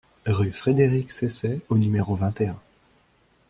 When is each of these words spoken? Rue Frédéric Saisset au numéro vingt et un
Rue 0.25 0.51
Frédéric 0.51 1.11
Saisset 1.11 1.59
au 1.69 1.77
numéro 1.77 2.15
vingt 2.15 2.41
et 2.41 2.47
un 2.47 2.59